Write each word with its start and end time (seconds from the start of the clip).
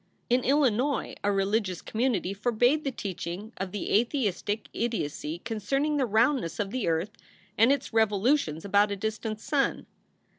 In 0.31 0.43
Illinois, 0.43 1.13
a 1.23 1.31
religious 1.31 1.79
community 1.83 2.33
forbade 2.33 2.83
the 2.83 2.91
teaching 2.91 3.53
of 3.57 3.71
the 3.71 3.91
atheistic 3.91 4.67
idiocy 4.73 5.37
concerning 5.45 5.97
the 5.97 6.07
roundness 6.07 6.59
of 6.59 6.71
the 6.71 6.87
earth 6.87 7.11
and 7.55 7.71
its 7.71 7.93
revolutions 7.93 8.65
about 8.65 8.89
a 8.89 8.95
distant 8.95 9.39
sun. 9.39 9.85